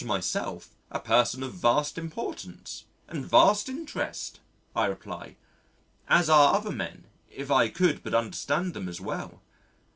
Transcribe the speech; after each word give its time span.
To 0.01 0.07
myself, 0.07 0.73
a 0.89 0.99
person 0.99 1.43
of 1.43 1.53
vast 1.53 1.95
importance 1.95 2.85
and 3.07 3.23
vast 3.23 3.69
interest, 3.69 4.39
I 4.75 4.87
reply, 4.87 5.35
as 6.09 6.27
are 6.27 6.55
other 6.55 6.71
men 6.71 7.05
if 7.29 7.51
I 7.51 7.67
could 7.69 8.01
but 8.01 8.15
understand 8.15 8.73
them 8.73 8.89
as 8.89 8.99
well. 8.99 9.43